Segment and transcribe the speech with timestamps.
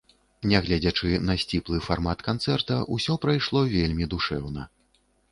[0.51, 4.65] Нягледзячы на сціплы фармат канцэрта, усё прайшло вельмі душэўна.